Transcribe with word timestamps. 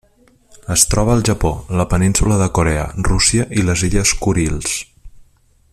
Es 0.75 0.85
troba 0.93 1.11
al 1.15 1.21
Japó, 1.27 1.51
la 1.81 1.85
Península 1.91 2.39
de 2.41 2.47
Corea, 2.59 2.87
Rússia 3.09 3.45
i 3.61 3.67
les 3.69 3.85
Illes 3.89 4.15
Kurils. 4.25 4.75